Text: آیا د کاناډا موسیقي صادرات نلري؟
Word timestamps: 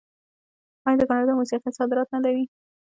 آیا 0.85 0.97
د 0.99 1.01
کاناډا 1.09 1.33
موسیقي 1.39 1.69
صادرات 1.77 2.07
نلري؟ 2.15 2.43